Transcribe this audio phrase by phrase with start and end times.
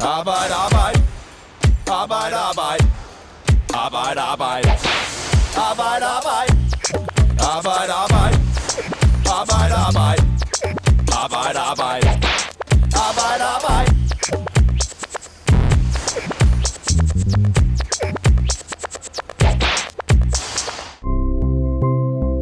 [0.00, 1.00] Arbejde, arbejde.
[1.90, 2.84] Arbejde, arbejde.
[3.74, 4.70] Arbejde, arbejde.
[5.68, 6.52] Arbejde, arbejde.
[7.54, 8.36] Arbejde, arbejde.
[9.38, 10.22] Arbejde, arbejde.
[11.22, 12.08] Arbejde, arbejde.
[13.06, 13.92] Arbejde, arbejde.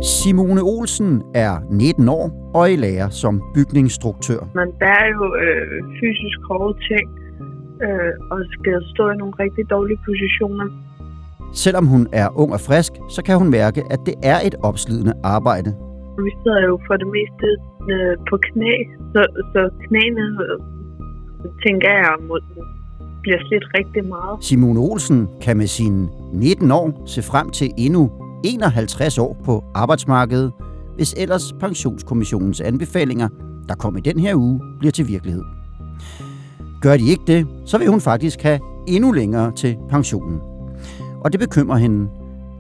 [0.02, 4.41] Simone Olsen er 19 år og i lærer som bygningsstruktør.
[4.55, 7.24] Man bærer jo øh, fysisk hårde ting
[7.83, 10.67] øh, og skal stå i nogle rigtig dårlige positioner.
[11.55, 15.15] Selvom hun er ung og frisk, så kan hun mærke, at det er et opslidende
[15.23, 15.71] arbejde.
[16.27, 17.49] Vi sidder jo for det meste
[17.93, 18.75] øh, på knæ,
[19.13, 20.59] så, så knæene, øh,
[21.67, 22.39] tænker jeg, må,
[23.23, 24.45] bliver slidt rigtig meget.
[24.45, 28.11] Simone Olsen kan med sine 19 år se frem til endnu
[28.45, 30.53] 51 år på arbejdsmarkedet,
[30.96, 33.29] hvis ellers pensionskommissionens anbefalinger,
[33.69, 35.43] der kom i den her uge, bliver til virkelighed.
[36.84, 40.41] Gør de ikke det, så vil hun faktisk have endnu længere til pensionen.
[41.21, 42.09] Og det bekymrer hende,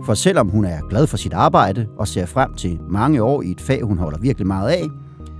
[0.04, 3.50] for selvom hun er glad for sit arbejde og ser frem til mange år i
[3.50, 4.84] et fag, hun holder virkelig meget af,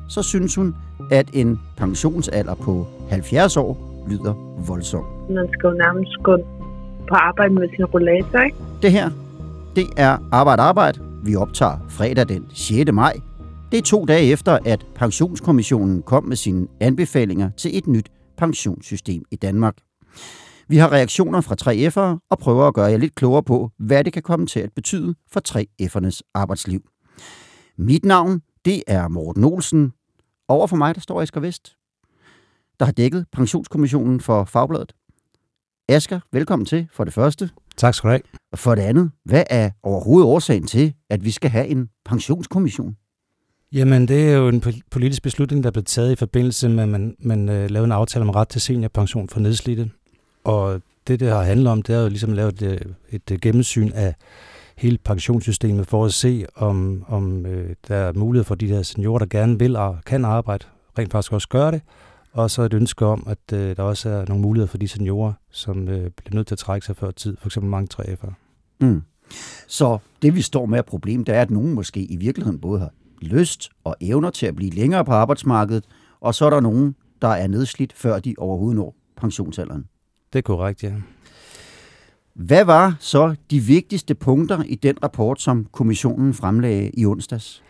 [0.09, 0.75] så synes hun,
[1.11, 4.35] at en pensionsalder på 70 år lyder
[4.67, 5.05] voldsom.
[5.31, 6.37] Man skal jo nærmest gå
[7.09, 8.57] på arbejde med sin rollator, ikke?
[8.83, 9.11] Det her,
[9.77, 11.01] det er Arbejde Arbejde.
[11.23, 12.93] Vi optager fredag den 6.
[12.93, 13.21] maj.
[13.73, 19.23] Det er to dage efter, at Pensionskommissionen kom med sine anbefalinger til et nyt pensionssystem
[19.31, 19.77] i Danmark.
[20.69, 24.13] Vi har reaktioner fra 3F'ere og prøver at gøre jer lidt klogere på, hvad det
[24.13, 26.81] kan komme til at betyde for 3F'ernes arbejdsliv.
[27.79, 29.93] Mit navn, det er Morten Olsen.
[30.49, 31.77] Over for mig, der står Asger Vest,
[32.79, 34.93] der har dækket Pensionskommissionen for Fagbladet.
[35.89, 37.51] Asger, velkommen til for det første.
[37.77, 38.23] Tak skal du have.
[38.53, 42.97] Og for det andet, hvad er overhovedet årsagen til, at vi skal have en pensionskommission?
[43.75, 47.17] Jamen, det er jo en politisk beslutning, der blev taget i forbindelse med, at man,
[47.19, 49.91] man uh, lavede en aftale om ret til seniorpension for nedslidte.
[50.45, 52.81] Og det, det har handlet om, det er jo ligesom at lave et, øh,
[53.11, 54.15] et, øh, gennemsyn af
[54.77, 59.19] hele pensionssystemet for at se, om, om øh, der er mulighed for de der seniorer,
[59.19, 60.65] der gerne vil og kan arbejde,
[60.99, 61.83] rent faktisk også gøre det.
[62.33, 65.33] Og så et ønske om, at øh, der også er nogle muligheder for de seniorer,
[65.51, 68.33] som øh, bliver nødt til at trække sig før tid, for eksempel mange 3F'ere.
[68.81, 69.03] Mm.
[69.69, 72.81] Så det vi står med et problem, det er, at nogen måske i virkeligheden både
[72.81, 72.91] har
[73.25, 75.85] lyst og evner til at blive længere på arbejdsmarkedet,
[76.21, 79.85] og så er der nogen, der er nedslidt, før de overhovedet når pensionsalderen.
[80.33, 80.93] Det er korrekt, ja.
[82.35, 87.63] Hvad var så de vigtigste punkter i den rapport, som kommissionen fremlagde i onsdags?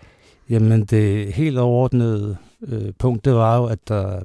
[0.51, 4.21] Jamen, det helt overordnede øh, punkt, det var jo, at der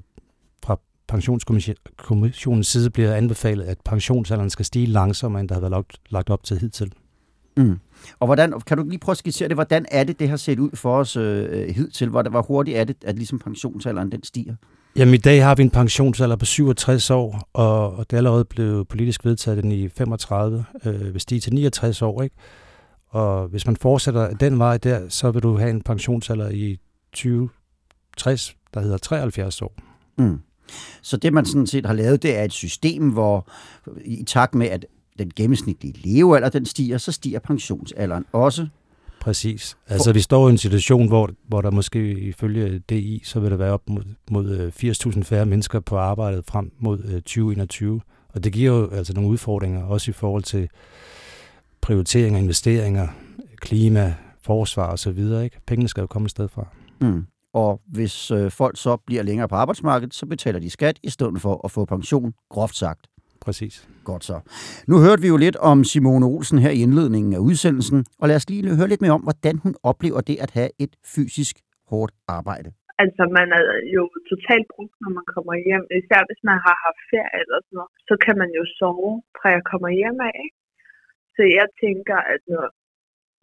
[0.64, 5.98] fra pensionskommissionens side bliver anbefalet, at pensionsalderen skal stige langsommere, end der har været lagt,
[6.10, 6.94] lagt op til hidtil.
[7.60, 7.80] Mm.
[8.20, 10.60] Og hvordan, kan du lige prøve at skitsere det, hvordan er det, det har set
[10.60, 12.10] ud for os øh, hidtil?
[12.10, 14.56] Hvor, hvor hurtigt er det, at ligesom pensionsalderen den stiger?
[14.96, 18.46] Jamen i dag har vi en pensionsalder på 67 år, og, og det er allerede
[18.46, 22.22] blevet politisk vedtaget den i 35, øh, vil stige til 69 år.
[22.22, 22.36] Ikke?
[23.10, 26.78] Og hvis man fortsætter den vej der, så vil du have en pensionsalder i
[27.14, 29.74] 2060, der hedder 73 år.
[30.18, 30.40] Mm.
[31.02, 33.50] Så det man sådan set har lavet, det er et system, hvor
[34.06, 34.86] i takt med, at
[35.20, 38.68] den gennemsnitlige levealder den stiger, så stiger pensionsalderen også.
[39.22, 39.78] Præcis.
[39.88, 43.58] Altså vi står i en situation, hvor, hvor der måske ifølge DI, så vil der
[43.58, 44.72] være op mod, mod
[45.16, 48.02] 80.000 færre mennesker på arbejdet frem mod 2021.
[48.34, 50.70] Og det giver jo altså nogle udfordringer, også i forhold til
[51.82, 53.08] prioriteringer, investeringer,
[53.56, 55.20] klima, forsvar osv.
[55.44, 55.60] Ikke?
[55.68, 56.68] Pengene skal jo komme et sted fra.
[57.02, 57.26] Mm.
[57.54, 61.42] Og hvis øh, folk så bliver længere på arbejdsmarkedet, så betaler de skat i stedet
[61.42, 63.08] for at få pension, groft sagt.
[63.46, 63.76] Præcis.
[64.10, 64.38] Godt så.
[64.88, 68.36] Nu hørte vi jo lidt om Simone Olsen her i indledningen af udsendelsen, og lad
[68.40, 71.56] os lige høre lidt mere om, hvordan hun oplever det at have et fysisk
[71.92, 72.70] hårdt arbejde.
[73.04, 73.64] Altså, man er
[73.98, 75.86] jo totalt brugt, når man kommer hjem.
[76.00, 79.48] Især hvis man har haft ferie eller sådan noget, så kan man jo sove, fra
[79.58, 80.36] jeg kommer hjem af.
[80.46, 80.58] Ikke?
[81.36, 82.66] Så jeg tænker, at når,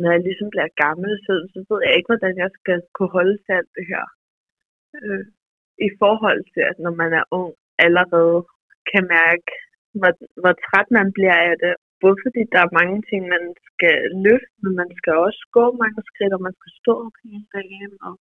[0.03, 3.37] når jeg ligesom bliver gammel, så, så ved jeg ikke, hvordan jeg skal kunne holde
[3.45, 4.05] til alt det her.
[4.97, 5.25] Øh,
[5.87, 7.53] I forhold til, at når man er ung,
[7.87, 8.39] allerede
[8.91, 9.51] kan mærke,
[10.01, 10.13] hvor,
[10.43, 11.75] hvor træt man bliver af det.
[12.03, 13.97] Både fordi der er mange ting, man skal
[14.27, 17.93] løfte, men man skal også gå mange skridt, og man skal stå op hele dagen.
[18.07, 18.15] Og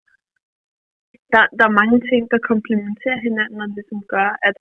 [1.33, 4.57] der, der er mange ting, der komplementerer hinanden, og ligesom gør, at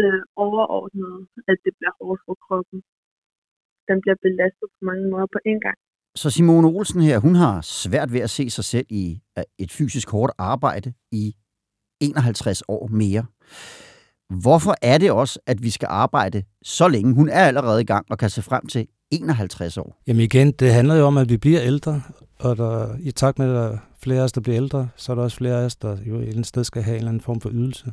[0.00, 1.14] øh, overordnet,
[1.50, 2.78] at det bliver hårdt for kroppen.
[3.88, 5.78] Den bliver belastet på mange måder på en gang.
[6.22, 9.04] Så Simone Olsen her, hun har svært ved at se sig selv i
[9.64, 11.24] et fysisk hårdt arbejde i
[12.00, 13.24] 51 år mere.
[14.34, 17.14] Hvorfor er det også, at vi skal arbejde så længe?
[17.14, 20.02] Hun er allerede i gang og kan se frem til 51 år.
[20.06, 22.02] Jamen igen, det handler jo om, at vi bliver ældre,
[22.38, 25.12] og der, i takt med, at der er flere af os, der bliver ældre, så
[25.12, 27.20] er der også flere af os, der jo et sted skal have en eller anden
[27.20, 27.92] form for ydelse.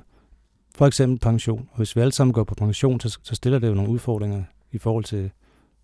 [0.75, 1.69] for eksempel pension.
[1.71, 4.43] Og hvis vi alle sammen går på pension, så, så stiller det jo nogle udfordringer
[4.71, 5.31] i forhold til,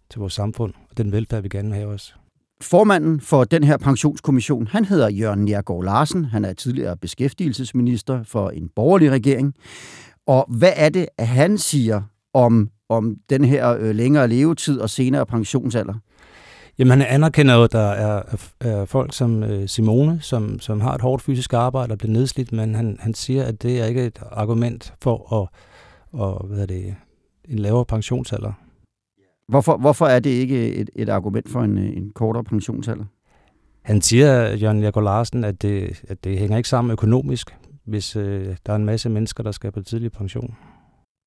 [0.09, 2.13] til vores samfund og den velfærd, vi gerne vil have også.
[2.61, 6.25] Formanden for den her pensionskommission, han hedder Jørgen Njergaard Larsen.
[6.25, 9.55] Han er tidligere beskæftigelsesminister for en borgerlig regering.
[10.27, 12.01] Og hvad er det, at han siger
[12.33, 15.93] om, om den her øh, længere levetid og senere pensionsalder?
[16.79, 20.95] Jamen han anerkender jo, at der er, er folk som øh, Simone, som, som har
[20.95, 24.05] et hårdt fysisk arbejde og bliver nedslidt, men han, han siger, at det er ikke
[24.05, 25.49] et argument for at,
[26.11, 26.95] og, hvad er det,
[27.49, 28.51] en lavere pensionsalder.
[29.47, 33.05] Hvorfor, hvorfor er det ikke et, et argument for en, en kortere pensionsalder?
[33.81, 37.55] Han siger, Jørgen Jakob Larsen, at det, at det hænger ikke sammen økonomisk,
[37.85, 40.55] hvis øh, der er en masse mennesker, der skal på tidlig pension.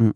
[0.01, 0.15] Mm.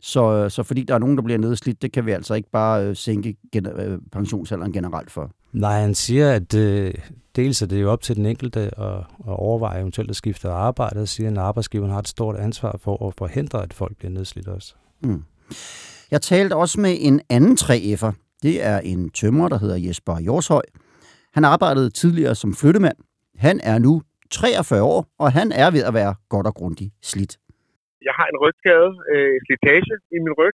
[0.00, 2.86] Så, så fordi der er nogen, der bliver nedslidt, det kan vi altså ikke bare
[2.86, 5.30] øh, sænke gener- øh, pensionsalderen generelt for?
[5.52, 6.94] Nej, han siger, at øh,
[7.36, 11.00] dels er det jo op til den enkelte at, at overveje eventuelt at skifte arbejde,
[11.00, 14.48] og siger, at arbejdsgiveren har et stort ansvar for at forhindre, at folk bliver nedslidt
[14.48, 14.74] også.
[15.02, 15.22] Mm.
[16.10, 18.12] Jeg talte også med en anden 3F'er.
[18.42, 20.62] Det er en tømrer, der hedder Jesper Jorshøj.
[21.34, 22.96] Han arbejdede tidligere som flyttemand.
[23.36, 27.34] Han er nu 43 år, og han er ved at være godt og grundigt slidt
[28.08, 30.56] jeg har en rygskade, øh, slitage i min ryg,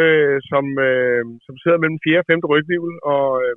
[0.00, 2.22] øh, som, øh, som sidder mellem 4.
[2.22, 2.52] og 5.
[2.52, 3.56] rygvivl, og øh,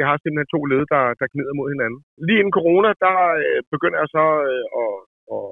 [0.00, 2.00] jeg har simpelthen to led, der, der gnider mod hinanden.
[2.26, 4.94] Lige inden corona, der øh, begynder jeg så øh, at,
[5.34, 5.44] at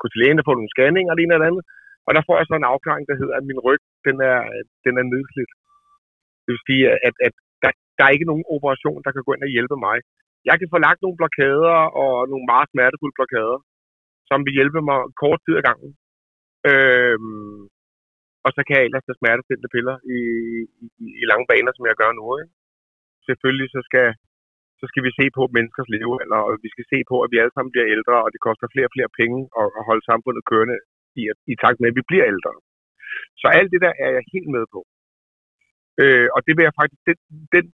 [0.00, 1.64] gå til lægen og få nogle scanninger og det ene eller andet,
[2.06, 4.38] og der får jeg så en afklaring, der hedder, at min ryg, den er,
[4.86, 5.52] den er nedslidt.
[6.44, 9.46] Det vil sige, at, at der, der er ikke nogen operation, der kan gå ind
[9.46, 9.96] og hjælpe mig.
[10.48, 13.58] Jeg kan få lagt nogle blokader og nogle meget smertefulde blokader,
[14.28, 15.90] som vil hjælpe mig kort tid ad gangen.
[16.70, 17.60] Øhm,
[18.46, 20.20] og så kan jeg ellers tage smertestillende piller i,
[20.84, 22.24] i, i lange baner, som jeg gør nu.
[22.40, 22.54] Ikke?
[23.28, 24.08] Selvfølgelig så skal,
[24.80, 27.54] så skal vi se på menneskers levealder, og vi skal se på, at vi alle
[27.54, 30.78] sammen bliver ældre, og det koster flere og flere penge at, at holde samfundet kørende
[31.20, 31.22] i,
[31.52, 32.52] i takt med, at vi bliver ældre.
[33.40, 34.80] Så alt det der er jeg helt med på.
[36.02, 37.18] Øh, og det vil jeg faktisk, den,
[37.54, 37.75] den, den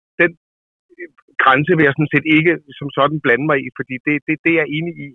[1.42, 4.50] grænse vil jeg sådan set ikke som sådan blande mig i, fordi det, det, det
[4.52, 5.08] er jeg enig i.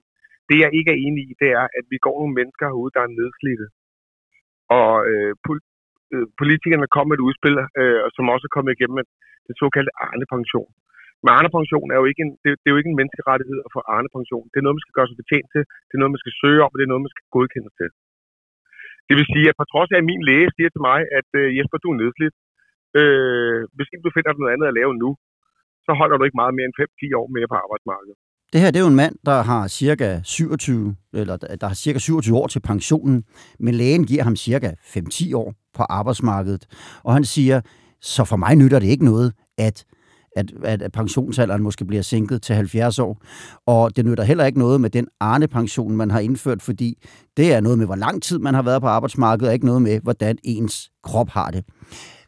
[0.49, 3.01] Det jeg ikke er enig i, det er, at vi går nogle mennesker herude, der
[3.03, 3.67] er nedslidte.
[4.79, 5.67] Og øh, pol-
[6.13, 9.05] øh, politikerne kom med et udspil, øh, som også er kommet igennem med
[9.47, 10.71] det såkaldte Arne-pension.
[11.21, 13.79] Men Arne-pension er jo ikke en, det, det er jo ikke en menneskerettighed at få
[13.95, 14.45] Arne-pension.
[14.51, 16.61] Det er noget, man skal gøre sig betjent til, det er noget, man skal søge
[16.65, 17.89] om, og det er noget, man skal godkende til.
[19.07, 21.47] Det vil sige, at på trods af, at min læge siger til mig, at øh,
[21.57, 22.35] Jesper, du er nedslidt,
[22.99, 25.09] øh, hvis ikke du finder noget andet at lave nu,
[25.87, 28.17] så holder du ikke meget mere end 5-10 år mere på arbejdsmarkedet.
[28.53, 31.99] Det her det er jo en mand, der har cirka 27, eller der har cirka
[31.99, 33.23] 27 år til pensionen,
[33.59, 36.63] men lægen giver ham cirka 5-10 år på arbejdsmarkedet.
[37.03, 37.61] Og han siger,
[38.01, 39.85] så for mig nytter det ikke noget, at
[40.35, 43.21] at, at pensionsalderen måske bliver sænket til 70 år.
[43.65, 47.05] Og det nytter heller ikke noget med den Arne-pension, man har indført, fordi
[47.37, 49.81] det er noget med, hvor lang tid man har været på arbejdsmarkedet, og ikke noget
[49.81, 51.65] med, hvordan ens krop har det.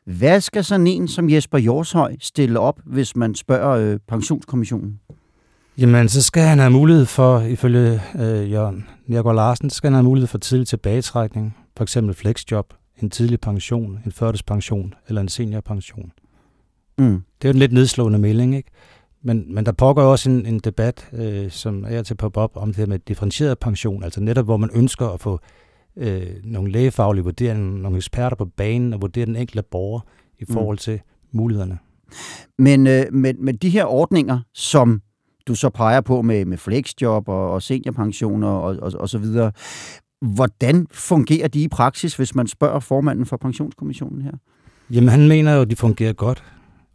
[0.07, 4.99] Hvad skal sådan en som Jesper Jorshøj stille op, hvis man spørger øh, pensionskommissionen?
[5.77, 10.03] Jamen, så skal han have mulighed for, ifølge øh, Jørgen Njergaard Larsen, skal han have
[10.03, 16.11] mulighed for tidlig tilbagetrækning, for eksempel flexjob, en tidlig pension, en førtidspension eller en seniorpension.
[16.97, 17.23] Mm.
[17.41, 18.69] Det er jo en lidt nedslående melding, ikke?
[19.21, 22.67] Men, men der pågår også en, en debat, øh, som er til pop op om
[22.67, 25.39] det her med differentieret pension, altså netop hvor man ønsker at få
[25.97, 29.99] øh, nogle lægefaglige vurderinger, nogle eksperter på banen og vurdere den enkelte borger
[30.39, 30.53] i mm.
[30.53, 31.37] forhold til mm.
[31.37, 31.77] mulighederne.
[32.57, 35.01] Men, øh, men, men de her ordninger, som
[35.47, 39.51] du så peger på med, med flexjob og, og seniorpensioner og, og, og så videre.
[40.21, 44.31] Hvordan fungerer de i praksis, hvis man spørger formanden for pensionskommissionen her?
[44.89, 46.43] Jamen, han mener jo, at de fungerer godt.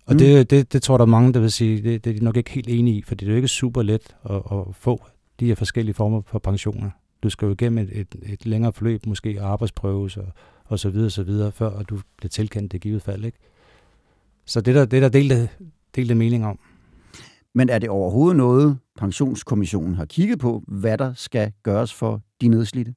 [0.06, 0.18] Og mm.
[0.18, 2.36] det, det, det tror der er mange, der vil sige, det, det er de nok
[2.36, 5.04] ikke helt enige i, for det er jo ikke super let at, at få
[5.40, 6.90] de her forskellige former for pensioner.
[7.22, 10.26] Du skal jo igennem et, et, et længere forløb, måske arbejdsprøves og,
[10.64, 13.24] og så videre, så videre, før du bliver tilkendt det givet fald.
[13.24, 13.38] Ikke?
[14.46, 15.48] Så det der, det der delte,
[15.96, 16.58] delte mening om.
[17.54, 22.48] Men er det overhovedet noget, pensionskommissionen har kigget på, hvad der skal gøres for de
[22.48, 22.94] nedslidte?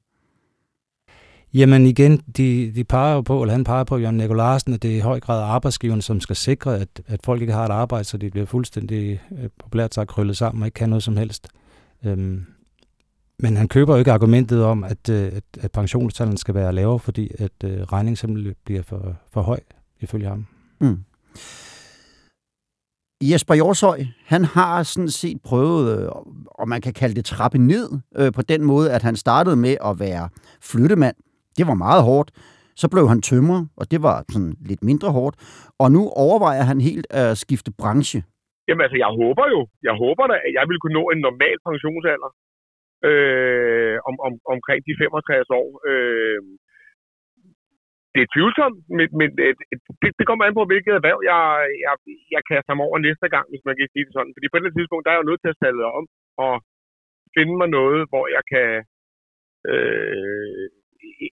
[1.54, 4.92] Jamen igen, de, de peger jo på, eller han peger på, Jørgen Larsen, at det
[4.92, 8.04] er i høj grad arbejdsgiverne, som skal sikre, at, at folk ikke har et arbejde,
[8.04, 11.48] så de bliver fuldstændig øh, populært sagt krøllet sammen og ikke kan noget som helst.
[12.04, 12.46] Øhm,
[13.42, 16.98] men han køber jo ikke argumentet om, at, øh, at, at pensionstallene skal være lavere,
[16.98, 19.60] fordi at øh, regningen simpelthen bliver for, for høj,
[20.00, 20.46] ifølge ham.
[20.80, 20.98] Mm.
[23.22, 26.08] Jesper Jorshøj, han har sådan set prøvet, øh,
[26.46, 27.88] og man kan kalde det trappe ned,
[28.18, 30.28] øh, på den måde, at han startede med at være
[30.62, 31.16] flyttemand.
[31.58, 32.30] Det var meget hårdt.
[32.82, 35.36] Så blev han tømrer, og det var sådan lidt mindre hårdt.
[35.78, 38.22] Og nu overvejer han helt at skifte branche.
[38.68, 41.56] Jamen altså, jeg håber jo, jeg håber da, at jeg vil kunne nå en normal
[41.68, 42.30] pensionsalder
[43.08, 45.68] øh, om, om, omkring de 65 år.
[45.90, 46.40] Øh,
[48.14, 49.54] det er tvivlsomt, men, men øh,
[50.02, 51.42] det, det kommer an på, hvilket erhverv jeg,
[51.84, 51.94] jeg,
[52.34, 54.34] jeg kaster mig over næste gang, hvis man kan sige det sådan.
[54.36, 56.04] Fordi på det tidspunkt, der er jeg jo nødt til at stille om
[56.46, 56.54] og
[57.36, 58.68] finde mig noget, hvor jeg kan...
[59.70, 60.64] Øh,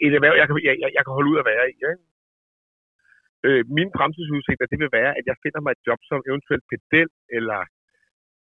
[0.05, 1.75] et erhverv, jeg kan, jeg, jeg kan holde ud at være i.
[1.91, 2.03] Ikke?
[3.47, 7.09] Øh, mine fremtidsudsigter, det vil være, at jeg finder mig et job som eventuelt pedel,
[7.37, 7.59] eller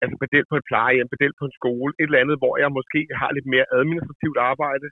[0.05, 3.01] altså pedel på et plejehjem, pedel på en skole, et eller andet, hvor jeg måske
[3.21, 4.89] har lidt mere administrativt arbejde,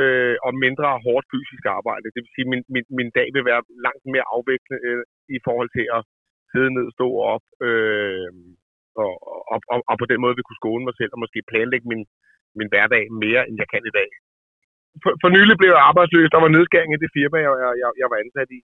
[0.00, 2.12] øh, og mindre hårdt fysisk arbejde.
[2.14, 5.02] Det vil sige, at min, min, min dag vil være langt mere afviklet øh,
[5.36, 6.00] i forhold til at
[6.52, 8.28] sidde ned, stå op, øh,
[9.02, 9.12] og,
[9.52, 12.02] og, og, og på den måde vil kunne skåne mig selv, og måske planlægge min,
[12.58, 14.10] min hverdag mere, end jeg kan i dag.
[15.02, 18.08] For, for nylig blev jeg arbejdsløs, der var nedskæring i det firma, jeg, jeg, jeg
[18.12, 18.60] var ansat i.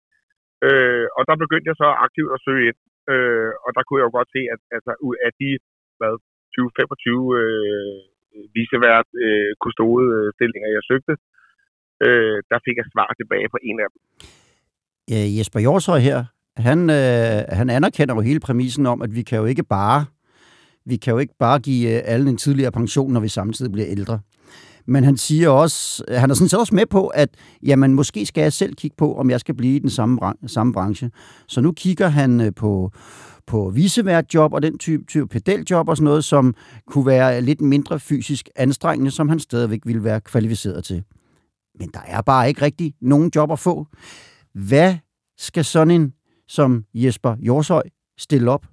[0.68, 2.80] Øh, og der begyndte jeg så aktivt at søge ind.
[3.12, 5.50] Øh, og der kunne jeg jo godt se, at altså, ud af de
[6.00, 6.14] hvad,
[6.56, 7.98] 20-25 øh,
[8.58, 11.14] visevært øh, kustode øh, stillinger, jeg søgte,
[12.06, 14.00] øh, der fik jeg svar tilbage på en af dem.
[15.14, 16.20] Ja, Jesper Jorshøj her,
[16.68, 20.00] han, øh, han anerkender jo hele præmissen om, at vi kan jo ikke bare
[20.86, 23.88] vi kan jo ikke bare give øh, alle en tidligere pension, når vi samtidig bliver
[23.90, 24.20] ældre.
[24.88, 27.30] Men han siger også, han er sådan set også med på, at
[27.64, 30.74] jamen, måske skal jeg selv kigge på, om jeg skal blive i den samme, samme
[30.74, 31.12] branche.
[31.48, 32.92] Så nu kigger han øh, på,
[33.48, 36.56] på viseværtjob og den type, type pedeljob og sådan noget, som
[36.88, 41.04] kunne være lidt mindre fysisk anstrengende, som han stadigvæk ville være kvalificeret til.
[41.80, 43.88] Men der er bare ikke rigtig nogen job at få.
[44.54, 44.96] Hvad
[45.38, 46.14] skal sådan en
[46.48, 47.84] som Jesper Jorshøj
[48.18, 48.66] stille op?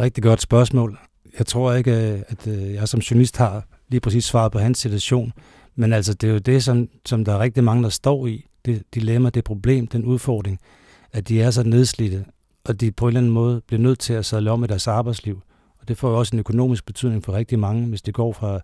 [0.00, 0.98] Rigtig godt spørgsmål.
[1.38, 1.92] Jeg tror ikke,
[2.28, 5.32] at øh, jeg som journalist har lige præcis svaret på hans situation.
[5.74, 8.46] Men altså, det er jo det, som, som der er rigtig mange, der står i.
[8.64, 10.58] Det dilemma, det problem, den udfordring,
[11.12, 12.24] at de er så nedslidte,
[12.64, 14.86] og de på en eller anden måde bliver nødt til at sadle om i deres
[14.86, 15.40] arbejdsliv.
[15.80, 18.60] Og det får jo også en økonomisk betydning for rigtig mange, hvis det går fra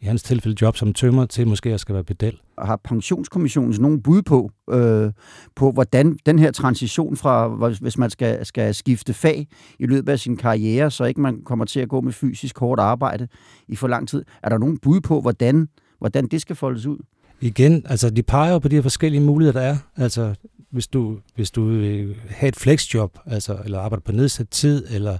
[0.00, 2.38] i hans tilfælde job som tømmer til måske at skal være pedel.
[2.58, 5.12] Har pensionskommissionen nogen bud på, øh,
[5.56, 7.48] på hvordan den her transition fra,
[7.80, 9.46] hvis man skal, skal skifte fag
[9.78, 12.80] i løbet af sin karriere, så ikke man kommer til at gå med fysisk hårdt
[12.80, 13.28] arbejde
[13.68, 14.24] i for lang tid.
[14.42, 16.98] Er der nogen bud på, hvordan, hvordan det skal foldes ud?
[17.40, 19.76] Igen, altså de peger jo på de her forskellige muligheder, der er.
[19.96, 20.34] Altså
[20.70, 25.18] hvis du, hvis du vil have et flexjob, altså, eller arbejde på nedsat tid, eller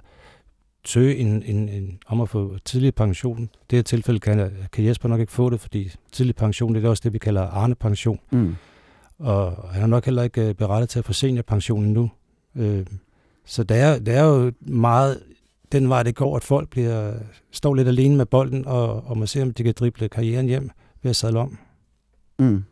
[0.87, 3.43] søge en, en, en, om at få tidlig pension.
[3.43, 6.85] I det her tilfælde kan, kan Jesper nok ikke få det, fordi tidlig pension, det
[6.85, 8.19] er også det, vi kalder Arne-pension.
[8.31, 8.55] Mm.
[9.19, 12.11] Og han er nok heller ikke øh, berettet til at få seniorpension endnu.
[12.55, 12.85] Øh,
[13.45, 15.23] så det er, det er jo meget
[15.71, 17.13] den vej, det går, at folk bliver,
[17.51, 20.69] står lidt alene med bolden, og, og man ser, om de kan drible karrieren hjem
[21.03, 21.57] ved at sadle om.
[22.39, 22.63] Mm.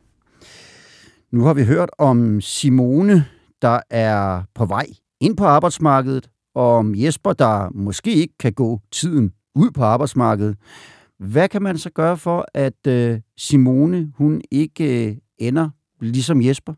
[1.31, 3.25] Nu har vi hørt om Simone,
[3.61, 4.85] der er på vej
[5.19, 10.57] ind på arbejdsmarkedet, og om Jesper, der måske ikke kan gå tiden ud på arbejdsmarkedet.
[11.19, 15.69] Hvad kan man så gøre for, at øh, Simone hun ikke øh, ender
[16.01, 16.73] ligesom Jesper?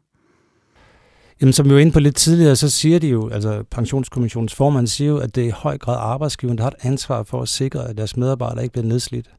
[1.41, 4.88] Jamen, som vi var inde på lidt tidligere, så siger de jo, altså pensionskommissionens formand
[4.88, 7.48] siger jo, at det er i høj grad arbejdsgiveren, der har et ansvar for at
[7.48, 9.29] sikre, at deres medarbejdere ikke bliver nedslidt.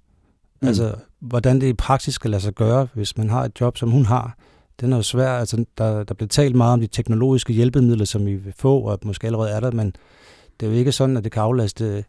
[0.63, 0.69] Mm.
[0.69, 3.91] Altså, hvordan det i praksis skal lade sig gøre, hvis man har et job, som
[3.91, 4.37] hun har,
[4.81, 5.29] den er jo svær.
[5.29, 8.99] Altså, der, der bliver talt meget om de teknologiske hjælpemidler, som vi vil få, og
[9.05, 9.95] måske allerede er der, men
[10.61, 12.05] det er jo ikke sådan, at det kan aflaste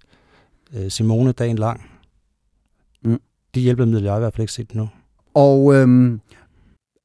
[0.73, 1.91] øh, Simone dagen lang.
[3.03, 3.19] Mm.
[3.55, 4.89] De hjælpemidler jeg har i hvert fald ikke set nu.
[5.33, 6.21] Og øhm,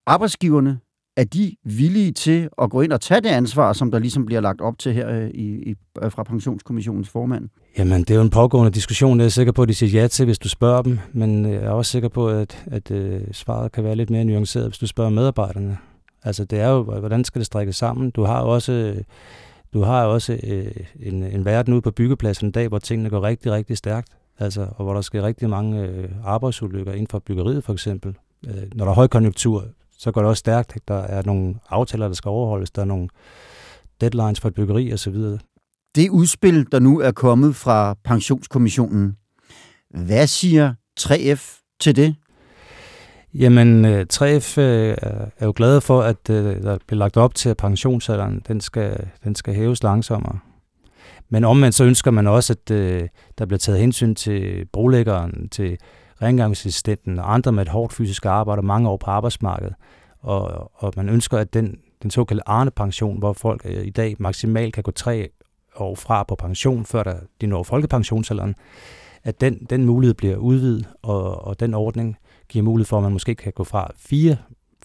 [0.06, 0.78] arbejdsgiverne,
[1.16, 4.40] er de villige til at gå ind og tage det ansvar, som der ligesom bliver
[4.40, 7.48] lagt op til her øh, i, i, øh, fra pensionskommissionens formand?
[7.78, 9.18] Jamen, det er jo en pågående diskussion.
[9.18, 10.98] Jeg er sikker på, at de siger ja til, hvis du spørger dem.
[11.12, 14.66] Men jeg er også sikker på, at, at, at svaret kan være lidt mere nuanceret,
[14.66, 15.78] hvis du spørger medarbejderne.
[16.22, 18.10] Altså, det er jo, hvordan skal det strikkes sammen?
[18.10, 18.94] Du har jo også
[19.74, 23.22] du har også øh, en, en verden ude på byggepladsen en dag, hvor tingene går
[23.22, 24.08] rigtig, rigtig stærkt.
[24.38, 28.16] Altså, og hvor der sker rigtig mange øh, arbejdsulykker inden for byggeriet for eksempel.
[28.46, 29.64] Øh, når der er højkonjunktur,
[29.98, 30.78] så går det også stærkt.
[30.88, 32.70] Der er nogle aftaler, der skal overholdes.
[32.70, 33.08] Der er nogle
[34.00, 35.16] deadlines for et byggeri osv.
[35.94, 39.16] Det udspil, der nu er kommet fra pensionskommissionen,
[39.90, 42.16] hvad siger 3F til det?
[43.34, 44.96] Jamen, øh, 3F øh,
[45.38, 49.08] er jo glade for, at øh, der bliver lagt op til, at pensionsalderen den skal,
[49.24, 50.38] den skal hæves langsommere.
[51.28, 52.68] Men omvendt så ønsker man også, at
[53.38, 55.78] der bliver taget hensyn til brolæggeren, til
[56.22, 59.74] rengøringsassistenten og andre med et hårdt fysisk arbejde og mange år på arbejdsmarkedet.
[60.20, 64.82] Og, og man ønsker, at den, den såkaldte Arne-pension, hvor folk i dag maksimalt kan
[64.82, 65.28] gå tre
[65.76, 68.54] år fra på pension, før der, de når folkepensionsalderen,
[69.24, 72.16] at den, den mulighed bliver udvidet, og, og den ordning
[72.48, 74.36] giver mulighed for, at man måske kan gå fra fire,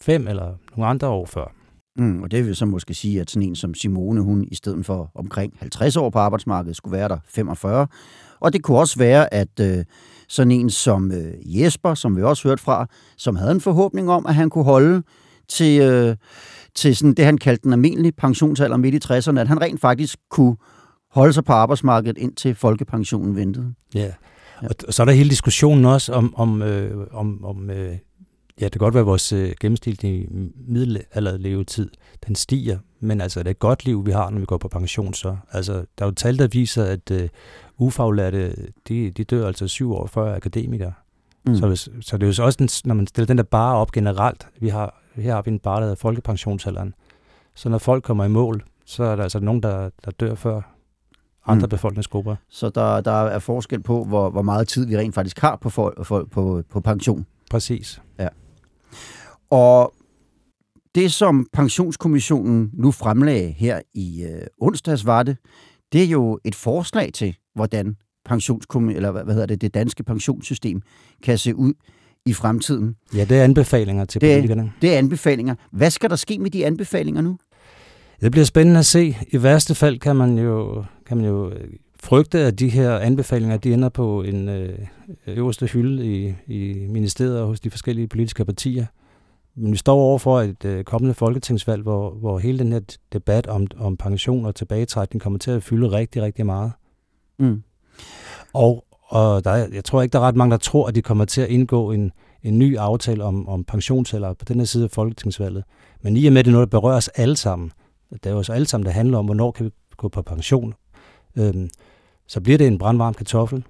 [0.01, 1.53] fem eller nogle andre år før.
[1.97, 4.85] Mm, og det vil så måske sige, at sådan en som Simone, hun i stedet
[4.85, 7.87] for omkring 50 år på arbejdsmarkedet, skulle være der 45.
[8.39, 9.85] Og det kunne også være, at øh,
[10.27, 14.25] sådan en som øh, Jesper, som vi også hørte fra, som havde en forhåbning om,
[14.25, 15.03] at han kunne holde
[15.47, 16.15] til, øh,
[16.75, 20.19] til sådan det, han kaldte den almindelige pensionsalder midt i 60'erne, at han rent faktisk
[20.29, 20.55] kunne
[21.11, 23.73] holde sig på arbejdsmarkedet indtil folkepensionen ventede.
[23.95, 24.11] Ja,
[24.61, 27.97] og, så er der hele diskussionen også om, om, øh, om, om øh,
[28.59, 30.27] ja, det kan godt være, at vores øh, gennemsnitlige
[30.67, 31.89] middelalderlevetid,
[32.27, 34.67] den stiger, men altså, det er et godt liv, vi har, når vi går på
[34.67, 35.37] pension så.
[35.51, 37.29] Altså, der er jo tal, der viser, at øh,
[37.77, 38.55] ufaglærte,
[38.87, 40.93] de, de dør altså syv år før akademikere.
[41.45, 41.55] Mm.
[41.55, 43.91] Så, så det er jo så også, en, når man stiller den der bare op
[43.91, 46.93] generelt, vi har, her har vi en bare, der hedder folkepensionsalderen.
[47.55, 50.61] Så når folk kommer i mål, så er der altså nogen, der, der dør før
[51.49, 51.69] andre mm.
[51.69, 52.35] befolkningsgrupper.
[52.49, 55.69] Så der, der er forskel på, hvor, hvor meget tid vi rent faktisk har på,
[55.69, 57.25] for, for, på, på pension.
[57.51, 58.01] Præcis.
[58.19, 58.27] Ja.
[59.49, 59.93] Og
[60.95, 65.37] det, som pensionskommissionen nu fremlagde her i øh, onsdags, var det,
[65.93, 70.81] det er jo et forslag til, hvordan pensionskom eller hvad hedder det, det danske pensionssystem
[71.23, 71.73] kan se ud
[72.25, 72.95] i fremtiden.
[73.15, 74.71] Ja, det er anbefalinger til det, politikerne.
[74.81, 75.55] Det er anbefalinger.
[75.71, 77.37] Hvad skal der ske med de anbefalinger nu?
[78.21, 79.17] Det bliver spændende at se.
[79.27, 83.57] I værste fald kan man jo, kan man jo øh, frygte, at de her anbefalinger
[83.57, 84.79] de ender på en øh,
[85.27, 88.85] øverste hylde i, i ministeriet og hos de forskellige politiske partier.
[89.55, 92.79] Men vi står overfor et øh, kommende folketingsvalg, hvor, hvor hele den her
[93.13, 96.71] debat om, om pension og tilbagetrækning kommer til at fylde rigtig, rigtig meget.
[97.39, 97.63] Mm.
[98.53, 101.01] Og, og der er, jeg tror ikke, der er ret mange, der tror, at de
[101.01, 102.11] kommer til at indgå en,
[102.43, 105.63] en ny aftale om, om pensionsalder på den her side af folketingsvalget.
[106.01, 107.71] Men i og med, at det er noget, der berører os alle sammen,
[108.13, 110.73] det er jo også alle sammen, der handler om, hvornår kan vi gå på pension,
[111.37, 111.69] øhm,
[112.27, 113.63] så bliver det en brandvarm kartoffel.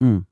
[0.00, 0.24] Mm.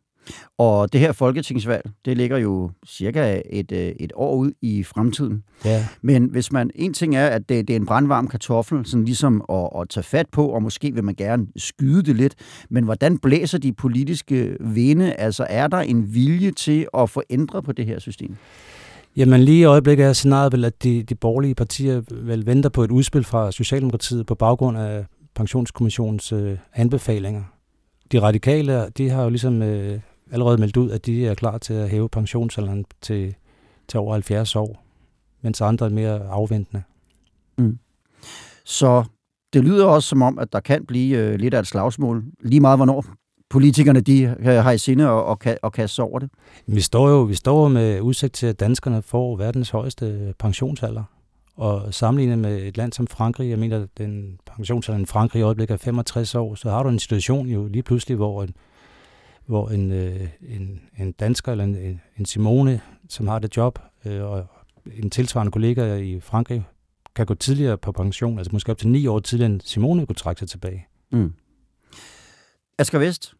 [0.59, 5.43] Og det her folketingsvalg, det ligger jo cirka et, øh, et år ud i fremtiden.
[5.65, 5.87] Ja.
[6.03, 9.45] Men hvis man, en ting er, at det, det er en brandvarm kartoffel, sådan ligesom
[9.53, 12.35] at, at tage fat på, og måske vil man gerne skyde det lidt,
[12.71, 15.13] men hvordan blæser de politiske vinde?
[15.13, 18.37] Altså er der en vilje til at få ændret på det her system?
[19.17, 22.85] Jamen lige i øjeblikket er scenariet vel, at de, de borgerlige partier vel venter på
[22.85, 27.43] et udspil fra Socialdemokratiet på baggrund af pensionskommissionens øh, anbefalinger.
[28.13, 30.01] De radikale, de har jo ligesom øh,
[30.33, 33.35] allerede meldt ud, at de er klar til at hæve pensionsalderen til,
[33.89, 34.85] til over 70 år,
[35.43, 36.83] mens andre er mere afventende.
[37.59, 37.79] Mm.
[38.65, 39.05] Så
[39.53, 42.61] det lyder også som om, at der kan blive øh, lidt af et slagsmål, lige
[42.61, 43.05] meget hvornår
[43.51, 46.31] politikerne de har i sinde og, og, kan, og kaste sig over det.
[46.67, 51.05] Vi står jo vi står med udsigt til, at danskerne får verdens højeste pensionsalder.
[51.57, 55.75] Og sammenlignet med et land som Frankrig, jeg mener, den pensionsalder i Frankrig i øjeblikket
[55.75, 58.55] er 65 år, så har du en situation jo lige pludselig, hvor en,
[59.47, 64.23] hvor en, øh, en, en dansker eller en, en Simone, som har det job, øh,
[64.23, 64.47] og
[64.97, 66.65] en tilsvarende kollega i Frankrig,
[67.17, 70.17] kan gå tidligere på pension, altså måske op til ni år tidligere, end Simone kunne
[70.17, 70.87] trække sig tilbage.
[71.13, 71.33] Mm.
[72.79, 73.35] Asger Vest,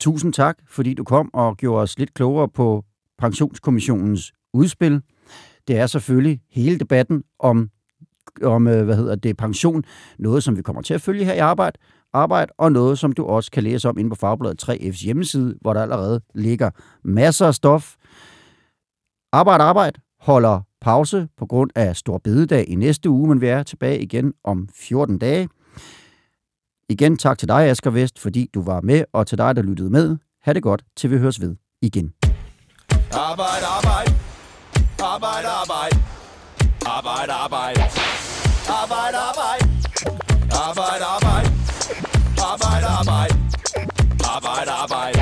[0.00, 2.84] tusind tak, fordi du kom og gjorde os lidt klogere på
[3.18, 5.02] pensionskommissionens udspil.
[5.68, 7.70] Det er selvfølgelig hele debatten om,
[8.42, 9.84] om øh, hvad hedder det, pension,
[10.18, 11.78] noget som vi kommer til at følge her i arbejde,
[12.12, 15.74] arbejde, og noget, som du også kan læse om inde på Fagbladet 3F's hjemmeside, hvor
[15.74, 16.70] der allerede ligger
[17.04, 17.94] masser af stof.
[19.32, 23.62] Arbejde, arbejde holder pause på grund af Stor Bededag i næste uge, men vi er
[23.62, 25.48] tilbage igen om 14 dage.
[26.92, 29.90] Igen tak til dig, Asger Vest, fordi du var med, og til dig, der lyttede
[29.90, 30.16] med.
[30.42, 32.12] Ha' det godt, til vi høres ved igen.
[33.12, 34.10] Arbejde, arbejde.
[35.12, 35.96] Arbejde, arbejde.
[36.86, 37.80] Arbejde, arbejde.
[38.80, 39.64] Arbejde, arbejde.
[40.68, 41.48] Arbejde, arbejde.
[42.52, 43.34] Arbejde, arbejde.
[44.34, 45.21] Arbejde, arbejde.